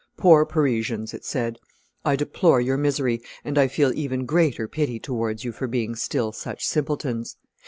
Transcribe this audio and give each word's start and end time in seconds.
"Poor 0.17 0.47
Parisians," 0.47 1.13
it 1.13 1.23
said, 1.23 1.59
"I 2.03 2.15
deplore 2.15 2.59
your 2.59 2.75
misery, 2.75 3.21
and 3.45 3.55
I 3.55 3.67
feel 3.67 3.93
even 3.93 4.25
greater 4.25 4.67
pity 4.67 4.99
towards 4.99 5.43
you 5.43 5.51
for 5.51 5.67
being 5.67 5.95
still 5.95 6.31
such 6.31 6.65
simpletons. 6.65 7.37